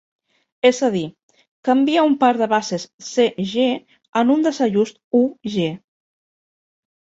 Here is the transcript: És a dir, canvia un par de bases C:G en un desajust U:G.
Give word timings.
És 0.69 0.77
a 0.85 0.87
dir, 0.95 1.03
canvia 1.69 2.05
un 2.13 2.15
par 2.23 2.31
de 2.39 2.47
bases 2.55 2.87
C:G 3.09 3.69
en 4.23 4.35
un 4.39 4.43
desajust 4.49 5.01
U:G. 5.23 5.71